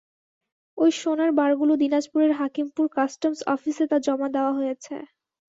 ওই 0.77 0.91
সোনার 0.95 1.31
বারগুলো 1.39 1.73
দিনাজপুরের 1.81 2.31
হাকিমপুর 2.39 2.85
কাস্টমস 2.95 3.39
অফিসে 3.47 3.85
তা 3.87 3.97
জমা 4.05 4.27
দেওয়া 4.35 4.53
হয়েছে। 4.53 4.95